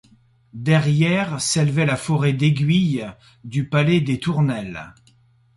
Derrière, 0.55 1.39
s’élevait 1.39 1.85
la 1.85 1.95
forêt 1.95 2.33
d’aiguilles 2.33 3.05
du 3.43 3.69
palais 3.69 4.01
des 4.01 4.19
Tournelles. 4.19 4.95